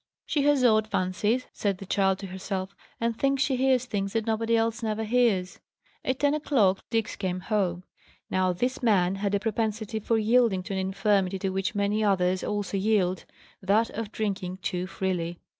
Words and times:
"She 0.25 0.41
has 0.45 0.63
odd 0.63 0.87
fancies," 0.87 1.45
said 1.53 1.77
the 1.77 1.85
child 1.85 2.17
to 2.17 2.25
herself, 2.25 2.75
"and 2.99 3.15
thinks 3.15 3.43
she 3.43 3.55
hears 3.55 3.85
things 3.85 4.13
that 4.13 4.25
nobody 4.25 4.57
else 4.57 4.81
never 4.81 5.03
hears." 5.03 5.59
At 6.03 6.17
ten 6.17 6.33
o'clock 6.33 6.83
Diggs 6.89 7.15
came 7.15 7.39
home. 7.41 7.83
Now, 8.27 8.51
this 8.51 8.81
man 8.81 9.17
had 9.17 9.35
a 9.35 9.39
propensity 9.39 9.99
for 9.99 10.17
yielding 10.17 10.63
to 10.63 10.73
an 10.73 10.79
infirmity 10.79 11.37
to 11.37 11.49
which 11.49 11.75
many 11.75 12.03
others 12.03 12.43
also 12.43 12.77
yield 12.77 13.25
that 13.61 13.91
of 13.91 14.11
drinking 14.11 14.57
too 14.63 14.87
freely. 14.87 15.37